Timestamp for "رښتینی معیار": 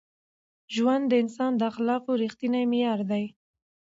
2.23-2.99